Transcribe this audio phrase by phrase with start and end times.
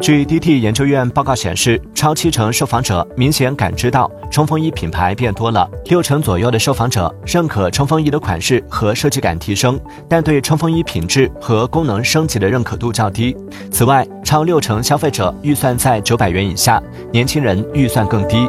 [0.00, 13.36] 据 dt 研究院报告显示超七成受访者明显感知到冲锋衣品牌变多了六成左右的受访者认可冲锋衣的款式和设计感提升但对冲锋衣品质和功能升级的认可度较低。
[13.72, 16.80] 此外超六成消费者预算在九百元以下
[17.12, 18.48] 年轻人预算更低。